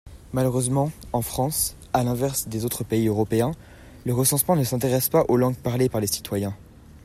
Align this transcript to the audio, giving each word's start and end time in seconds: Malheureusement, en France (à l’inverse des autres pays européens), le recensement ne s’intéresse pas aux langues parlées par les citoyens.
Malheureusement, 0.33 0.91
en 1.13 1.21
France 1.21 1.75
(à 1.93 2.03
l’inverse 2.03 2.47
des 2.47 2.65
autres 2.65 2.83
pays 2.83 3.05
européens), 3.05 3.51
le 4.03 4.15
recensement 4.15 4.55
ne 4.55 4.63
s’intéresse 4.63 5.09
pas 5.09 5.25
aux 5.27 5.37
langues 5.37 5.55
parlées 5.57 5.89
par 5.89 6.01
les 6.01 6.07
citoyens. 6.07 6.57